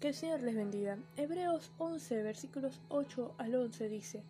Que 0.00 0.08
el 0.08 0.14
Señor 0.14 0.40
les 0.40 0.56
bendiga. 0.56 0.96
Hebreos 1.18 1.72
11, 1.76 2.22
versículos 2.22 2.80
8 2.88 3.34
al 3.36 3.54
11 3.54 3.90
dice, 3.90 4.22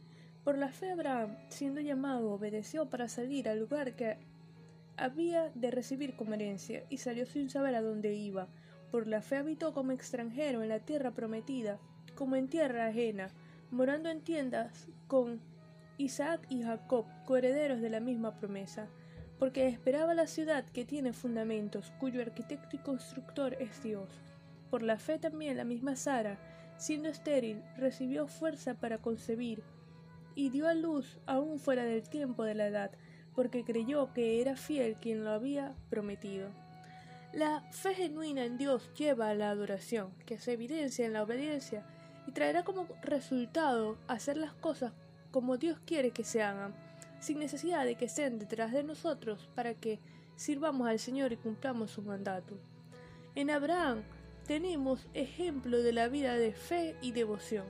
Por 0.43 0.59
la 0.59 0.73
fe 0.73 0.91
Abraham, 0.91 1.37
siendo 1.49 1.81
llamado, 1.81 2.33
obedeció 2.33 2.91
para 2.91 3.07
salir 3.07 3.49
al 3.49 3.61
lugar 3.61 3.95
que 3.95 4.17
había 4.97 5.51
de 5.55 5.71
recibir 5.71 6.17
como 6.17 6.35
herencia, 6.35 6.83
y 6.91 6.99
salió 6.99 7.25
sin 7.25 7.51
saber 7.51 7.77
a 7.77 7.83
dónde 7.83 8.15
iba. 8.15 8.49
Por 8.91 9.07
la 9.07 9.23
fe 9.23 9.37
habitó 9.37 9.73
como 9.73 9.93
extranjero 9.93 10.65
en 10.65 10.71
la 10.71 10.81
tierra 10.81 11.13
prometida, 11.13 11.79
como 12.17 12.35
en 12.35 12.49
tierra 12.49 12.87
ajena, 12.87 13.29
morando 13.71 14.09
en 14.09 14.23
tiendas 14.23 14.89
con 15.07 15.41
Isaac 15.99 16.45
y 16.49 16.63
Jacob, 16.63 17.07
coherederos 17.27 17.81
de 17.81 17.91
la 17.91 18.01
misma 18.01 18.37
promesa, 18.41 18.89
porque 19.39 19.69
esperaba 19.69 20.15
la 20.15 20.27
ciudad 20.27 20.65
que 20.65 20.85
tiene 20.85 21.13
fundamentos, 21.13 21.93
cuyo 22.01 22.21
arquitecto 22.23 22.75
y 22.75 22.81
constructor 22.81 23.55
es 23.61 23.81
Dios. 23.85 24.21
Por 24.71 24.83
la 24.83 24.99
fe 24.99 25.19
también 25.19 25.57
la 25.57 25.65
misma 25.65 25.97
Sara, 25.97 26.39
siendo 26.79 27.09
estéril, 27.09 27.63
recibió 27.77 28.27
fuerza 28.29 28.75
para 28.75 28.99
concebir, 28.99 29.63
y 30.35 30.51
dio 30.51 30.69
a 30.69 30.75
luz 30.75 31.19
aún 31.27 31.59
fuera 31.59 31.85
del 31.85 32.09
tiempo 32.09 32.45
de 32.45 32.55
la 32.55 32.69
edad, 32.69 32.91
porque 33.35 33.65
creyó 33.65 34.13
que 34.15 34.41
era 34.41 34.57
fiel 34.57 34.97
quien 34.97 35.25
lo 35.25 35.31
había 35.31 35.75
prometido. 35.91 36.51
La 37.33 37.63
fe 37.71 37.95
genuina 37.95 38.45
en 38.45 38.59
Dios 38.59 38.91
lleva 38.95 39.29
a 39.29 39.35
la 39.35 39.51
adoración, 39.51 40.13
que 40.27 40.39
se 40.39 40.53
evidencia 40.53 41.05
en 41.05 41.13
la 41.13 41.23
obediencia, 41.23 41.85
y 42.27 42.33
traerá 42.33 42.65
como 42.65 42.87
resultado 43.03 43.99
hacer 44.09 44.37
las 44.37 44.53
cosas 44.55 44.93
como 45.31 45.57
Dios 45.57 45.79
quiere 45.85 46.11
que 46.11 46.25
se 46.25 46.43
hagan, 46.43 46.75
sin 47.21 47.39
necesidad 47.39 47.85
de 47.85 47.97
que 47.97 48.07
estén 48.07 48.39
detrás 48.39 48.73
de 48.73 48.83
nosotros 48.83 49.49
para 49.55 49.75
que 49.75 50.01
sirvamos 50.37 50.89
al 50.89 50.99
Señor 50.99 51.33
y 51.33 51.37
cumplamos 51.37 51.91
su 51.91 52.03
mandato. 52.03 52.59
En 53.35 53.51
Abraham 53.51 54.03
tenemos 54.51 55.07
ejemplo 55.15 55.81
de 55.81 55.93
la 55.93 56.09
vida 56.09 56.35
de 56.35 56.53
fe 56.53 56.97
y 57.01 57.13
devoción. 57.13 57.67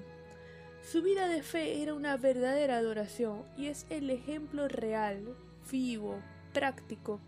Su 0.83 1.03
vida 1.03 1.29
de 1.29 1.43
fe 1.43 1.83
era 1.83 1.92
una 1.92 2.17
verdadera 2.17 2.78
adoración 2.78 3.42
y 3.59 3.67
es 3.67 3.84
el 3.91 4.09
ejemplo 4.09 4.67
real, 4.67 5.37
vivo, 5.70 6.22
práctico 6.55 7.20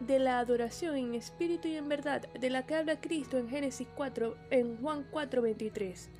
de 0.00 0.18
la 0.18 0.38
adoración 0.38 0.94
en 0.98 1.14
espíritu 1.14 1.68
y 1.68 1.76
en 1.76 1.88
verdad 1.88 2.28
de 2.38 2.50
la 2.50 2.66
que 2.66 2.74
habla 2.74 3.00
Cristo 3.00 3.38
en 3.38 3.48
Génesis 3.48 3.88
4 3.96 4.36
en 4.50 4.76
Juan 4.82 5.06
4:23, 5.10 6.10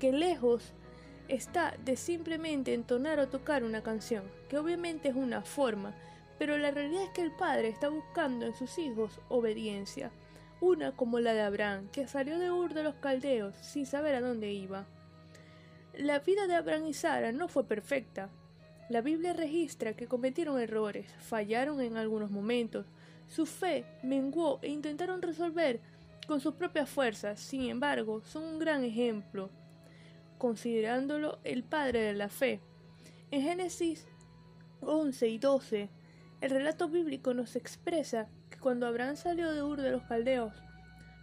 que 0.00 0.10
lejos 0.10 0.72
está 1.28 1.76
de 1.84 1.94
simplemente 1.94 2.74
entonar 2.74 3.20
o 3.20 3.28
tocar 3.28 3.62
una 3.62 3.84
canción, 3.84 4.24
que 4.48 4.58
obviamente 4.58 5.10
es 5.10 5.14
una 5.14 5.42
forma, 5.42 5.94
pero 6.36 6.58
la 6.58 6.72
realidad 6.72 7.04
es 7.04 7.10
que 7.10 7.22
el 7.22 7.30
Padre 7.36 7.68
está 7.68 7.88
buscando 7.90 8.44
en 8.44 8.56
sus 8.56 8.76
hijos 8.76 9.20
obediencia 9.28 10.10
una 10.60 10.92
como 10.92 11.20
la 11.20 11.34
de 11.34 11.42
Abraham, 11.42 11.88
que 11.90 12.06
salió 12.06 12.38
de 12.38 12.50
Ur 12.50 12.74
de 12.74 12.82
los 12.82 12.94
Caldeos 12.96 13.54
sin 13.56 13.86
saber 13.86 14.14
a 14.14 14.20
dónde 14.20 14.52
iba. 14.52 14.86
La 15.94 16.20
vida 16.20 16.46
de 16.46 16.54
Abraham 16.54 16.86
y 16.86 16.94
Sara 16.94 17.32
no 17.32 17.48
fue 17.48 17.64
perfecta. 17.64 18.30
La 18.88 19.00
Biblia 19.00 19.32
registra 19.32 19.94
que 19.94 20.06
cometieron 20.06 20.60
errores, 20.60 21.12
fallaron 21.18 21.80
en 21.80 21.96
algunos 21.96 22.30
momentos, 22.30 22.86
su 23.28 23.44
fe 23.46 23.84
menguó 24.02 24.58
e 24.62 24.68
intentaron 24.68 25.20
resolver 25.20 25.80
con 26.26 26.40
sus 26.40 26.54
propias 26.54 26.88
fuerzas, 26.88 27.40
sin 27.40 27.62
embargo, 27.62 28.22
son 28.22 28.44
un 28.44 28.58
gran 28.58 28.84
ejemplo, 28.84 29.50
considerándolo 30.38 31.38
el 31.44 31.62
padre 31.62 32.00
de 32.00 32.14
la 32.14 32.28
fe. 32.28 32.60
En 33.30 33.42
Génesis 33.42 34.06
11 34.80 35.28
y 35.28 35.38
12, 35.38 35.88
el 36.40 36.50
relato 36.50 36.88
bíblico 36.88 37.34
nos 37.34 37.56
expresa 37.56 38.28
cuando 38.60 38.86
Abraham 38.86 39.16
salió 39.16 39.52
de 39.52 39.62
Ur 39.62 39.80
de 39.80 39.90
los 39.90 40.02
Caldeos, 40.02 40.52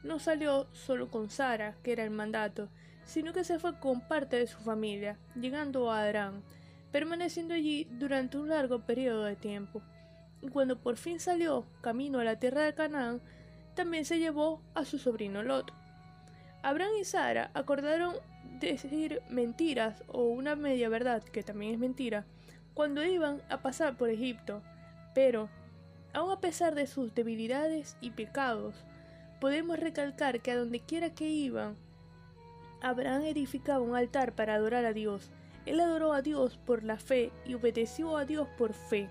no 0.03 0.19
salió 0.19 0.67
solo 0.73 1.09
con 1.09 1.29
Sara, 1.29 1.75
que 1.83 1.91
era 1.91 2.03
el 2.03 2.11
mandato, 2.11 2.69
sino 3.05 3.33
que 3.33 3.43
se 3.43 3.59
fue 3.59 3.79
con 3.79 4.01
parte 4.01 4.37
de 4.37 4.47
su 4.47 4.57
familia, 4.59 5.17
llegando 5.35 5.91
a 5.91 6.01
Adrán, 6.01 6.43
permaneciendo 6.91 7.53
allí 7.53 7.87
durante 7.91 8.37
un 8.37 8.49
largo 8.49 8.79
periodo 8.79 9.23
de 9.23 9.35
tiempo. 9.35 9.81
Y 10.41 10.49
cuando 10.49 10.79
por 10.79 10.97
fin 10.97 11.19
salió 11.19 11.65
camino 11.81 12.19
a 12.19 12.23
la 12.23 12.39
tierra 12.39 12.61
de 12.61 12.73
Canaán, 12.73 13.21
también 13.73 14.05
se 14.05 14.19
llevó 14.19 14.61
a 14.73 14.85
su 14.85 14.97
sobrino 14.97 15.43
Lot. 15.43 15.73
Abraham 16.61 16.93
y 16.99 17.03
Sara 17.03 17.51
acordaron 17.53 18.15
decir 18.59 19.21
mentiras 19.29 20.03
o 20.07 20.23
una 20.23 20.55
media 20.55 20.89
verdad, 20.89 21.23
que 21.23 21.43
también 21.43 21.73
es 21.73 21.79
mentira, 21.79 22.25
cuando 22.73 23.03
iban 23.03 23.41
a 23.49 23.61
pasar 23.61 23.97
por 23.97 24.09
Egipto, 24.09 24.61
pero 25.15 25.49
Aun 26.15 26.31
a 26.31 26.39
pesar 26.39 26.75
de 26.75 26.87
sus 26.87 27.13
debilidades 27.13 27.97
y 27.99 28.11
pecados, 28.11 28.85
podemos 29.41 29.77
recalcar 29.77 30.39
que 30.39 30.51
a 30.51 30.55
donde 30.55 30.79
quiera 30.79 31.13
que 31.13 31.27
iban, 31.27 31.75
Abraham 32.81 33.23
edificaba 33.23 33.81
un 33.81 33.97
altar 33.97 34.33
para 34.33 34.55
adorar 34.55 34.85
a 34.85 34.93
Dios. 34.93 35.29
Él 35.65 35.81
adoró 35.81 36.13
a 36.13 36.21
Dios 36.21 36.57
por 36.65 36.85
la 36.85 36.97
fe 36.97 37.33
y 37.45 37.55
obedeció 37.55 38.15
a 38.15 38.23
Dios 38.23 38.47
por 38.57 38.73
fe. 38.73 39.09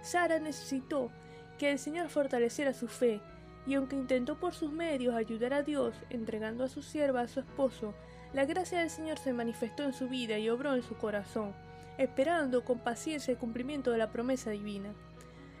Sara 0.00 0.40
necesitó 0.40 1.12
que 1.58 1.70
el 1.70 1.78
Señor 1.78 2.08
fortaleciera 2.08 2.74
su 2.74 2.88
fe, 2.88 3.20
y 3.64 3.74
aunque 3.74 3.94
intentó 3.94 4.40
por 4.40 4.52
sus 4.52 4.72
medios 4.72 5.14
ayudar 5.14 5.54
a 5.54 5.62
Dios, 5.62 5.94
entregando 6.10 6.64
a 6.64 6.68
su 6.68 6.82
sierva 6.82 7.20
a 7.20 7.28
su 7.28 7.38
esposo, 7.38 7.94
la 8.32 8.46
gracia 8.46 8.80
del 8.80 8.90
Señor 8.90 9.18
se 9.18 9.32
manifestó 9.32 9.84
en 9.84 9.92
su 9.92 10.08
vida 10.08 10.38
y 10.38 10.50
obró 10.50 10.74
en 10.74 10.82
su 10.82 10.96
corazón, 10.96 11.54
esperando 11.98 12.64
con 12.64 12.80
paciencia 12.80 13.30
el 13.30 13.38
cumplimiento 13.38 13.92
de 13.92 13.98
la 13.98 14.10
promesa 14.10 14.50
divina. 14.50 14.92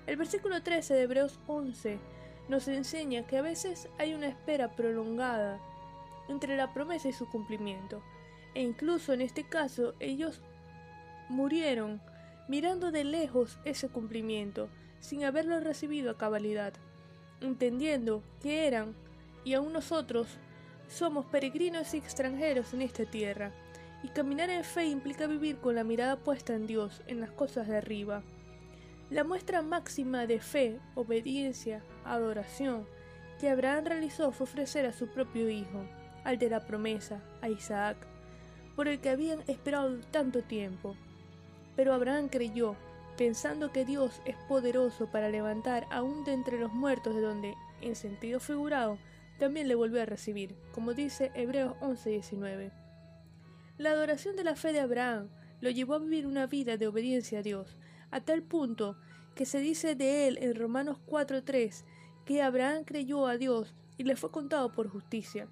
El 0.06 0.16
versículo 0.16 0.62
13 0.62 0.94
de 0.94 1.02
Hebreos 1.02 1.38
11 1.46 1.98
nos 2.48 2.66
enseña 2.66 3.26
que 3.26 3.38
a 3.38 3.42
veces 3.42 3.88
hay 3.98 4.14
una 4.14 4.26
espera 4.26 4.74
prolongada 4.74 5.60
entre 6.28 6.56
la 6.56 6.72
promesa 6.72 7.08
y 7.08 7.12
su 7.12 7.28
cumplimiento, 7.28 8.02
e 8.54 8.62
incluso 8.62 9.12
en 9.12 9.20
este 9.20 9.44
caso 9.44 9.94
ellos 10.00 10.40
murieron 11.28 12.00
mirando 12.48 12.90
de 12.90 13.04
lejos 13.04 13.58
ese 13.64 13.88
cumplimiento, 13.88 14.68
sin 14.98 15.24
haberlo 15.24 15.60
recibido 15.60 16.10
a 16.10 16.18
cabalidad, 16.18 16.72
entendiendo 17.40 18.22
que 18.40 18.66
eran, 18.66 18.94
y 19.44 19.54
aún 19.54 19.72
nosotros, 19.72 20.26
somos 20.88 21.26
peregrinos 21.26 21.94
y 21.94 21.98
extranjeros 21.98 22.74
en 22.74 22.82
esta 22.82 23.04
tierra, 23.04 23.52
y 24.02 24.08
caminar 24.08 24.50
en 24.50 24.64
fe 24.64 24.86
implica 24.86 25.28
vivir 25.28 25.58
con 25.58 25.76
la 25.76 25.84
mirada 25.84 26.16
puesta 26.16 26.54
en 26.54 26.66
Dios, 26.66 27.02
en 27.06 27.20
las 27.20 27.30
cosas 27.30 27.68
de 27.68 27.76
arriba. 27.76 28.22
La 29.12 29.24
muestra 29.24 29.60
máxima 29.60 30.26
de 30.26 30.40
fe, 30.40 30.80
obediencia, 30.94 31.82
adoración 32.02 32.86
que 33.38 33.50
Abraham 33.50 33.84
realizó 33.84 34.32
fue 34.32 34.44
ofrecer 34.44 34.86
a 34.86 34.92
su 34.94 35.06
propio 35.08 35.50
hijo, 35.50 35.84
al 36.24 36.38
de 36.38 36.48
la 36.48 36.64
promesa, 36.64 37.20
a 37.42 37.50
Isaac, 37.50 37.98
por 38.74 38.88
el 38.88 39.00
que 39.00 39.10
habían 39.10 39.40
esperado 39.48 40.00
tanto 40.10 40.40
tiempo. 40.40 40.96
Pero 41.76 41.92
Abraham 41.92 42.30
creyó, 42.30 42.74
pensando 43.18 43.70
que 43.70 43.84
Dios 43.84 44.22
es 44.24 44.36
poderoso 44.48 45.10
para 45.10 45.28
levantar 45.28 45.86
aún 45.90 46.24
de 46.24 46.32
entre 46.32 46.58
los 46.58 46.72
muertos 46.72 47.14
de 47.14 47.20
donde, 47.20 47.54
en 47.82 47.96
sentido 47.96 48.40
figurado, 48.40 48.96
también 49.38 49.68
le 49.68 49.74
volvió 49.74 50.00
a 50.00 50.06
recibir, 50.06 50.56
como 50.72 50.94
dice 50.94 51.30
Hebreos 51.34 51.74
11:19. 51.82 52.72
La 53.76 53.90
adoración 53.90 54.36
de 54.36 54.44
la 54.44 54.56
fe 54.56 54.72
de 54.72 54.80
Abraham 54.80 55.28
lo 55.60 55.68
llevó 55.68 55.96
a 55.96 55.98
vivir 55.98 56.26
una 56.26 56.46
vida 56.46 56.78
de 56.78 56.86
obediencia 56.86 57.40
a 57.40 57.42
Dios, 57.42 57.76
a 58.12 58.20
tal 58.20 58.42
punto 58.42 58.96
que 59.34 59.46
se 59.46 59.58
dice 59.58 59.96
de 59.96 60.28
él 60.28 60.38
en 60.40 60.54
Romanos 60.54 60.98
4.3 61.08 61.82
que 62.24 62.42
Abraham 62.42 62.84
creyó 62.84 63.26
a 63.26 63.36
Dios 63.36 63.74
y 63.98 64.04
le 64.04 64.14
fue 64.14 64.30
contado 64.30 64.70
por 64.72 64.88
justicia. 64.88 65.48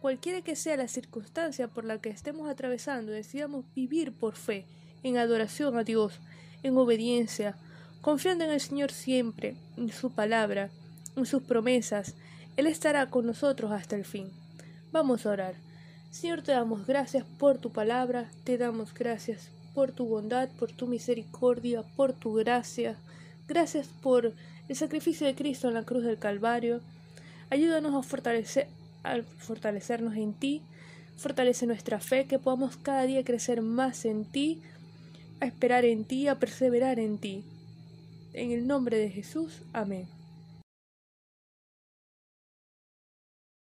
Cualquiera 0.00 0.42
que 0.42 0.56
sea 0.56 0.76
la 0.76 0.88
circunstancia 0.88 1.68
por 1.68 1.84
la 1.84 2.00
que 2.00 2.10
estemos 2.10 2.48
atravesando, 2.48 3.12
decidamos 3.12 3.64
vivir 3.74 4.12
por 4.12 4.36
fe, 4.36 4.66
en 5.02 5.16
adoración 5.16 5.76
a 5.76 5.84
Dios, 5.84 6.20
en 6.62 6.76
obediencia, 6.76 7.56
confiando 8.00 8.44
en 8.44 8.50
el 8.50 8.60
Señor 8.60 8.92
siempre, 8.92 9.56
en 9.76 9.90
su 9.90 10.12
palabra, 10.12 10.70
en 11.16 11.26
sus 11.26 11.42
promesas. 11.42 12.14
Él 12.56 12.66
estará 12.66 13.08
con 13.10 13.26
nosotros 13.26 13.72
hasta 13.72 13.96
el 13.96 14.04
fin. 14.04 14.28
Vamos 14.92 15.24
a 15.24 15.30
orar. 15.30 15.54
Señor, 16.10 16.42
te 16.42 16.52
damos 16.52 16.86
gracias 16.86 17.24
por 17.38 17.58
tu 17.58 17.70
palabra, 17.72 18.30
te 18.44 18.58
damos 18.58 18.92
gracias 18.92 19.50
por 19.74 19.92
tu 19.92 20.06
bondad, 20.06 20.48
por 20.58 20.72
tu 20.72 20.86
misericordia, 20.86 21.82
por 21.96 22.12
tu 22.12 22.34
gracia. 22.34 22.96
Gracias 23.48 23.88
por 24.02 24.32
el 24.68 24.76
sacrificio 24.76 25.26
de 25.26 25.34
Cristo 25.34 25.68
en 25.68 25.74
la 25.74 25.84
cruz 25.84 26.04
del 26.04 26.18
Calvario. 26.18 26.80
Ayúdanos 27.50 27.94
a, 27.94 28.02
fortalecer, 28.02 28.68
a 29.02 29.20
fortalecernos 29.38 30.16
en 30.16 30.32
ti. 30.32 30.62
Fortalece 31.16 31.66
nuestra 31.66 32.00
fe, 32.00 32.26
que 32.26 32.38
podamos 32.38 32.76
cada 32.76 33.04
día 33.04 33.24
crecer 33.24 33.60
más 33.60 34.04
en 34.04 34.24
ti, 34.24 34.60
a 35.40 35.46
esperar 35.46 35.84
en 35.84 36.04
ti, 36.04 36.28
a 36.28 36.38
perseverar 36.38 36.98
en 36.98 37.18
ti. 37.18 37.44
En 38.32 38.50
el 38.50 38.66
nombre 38.66 38.96
de 38.96 39.10
Jesús. 39.10 39.62
Amén. 39.72 40.21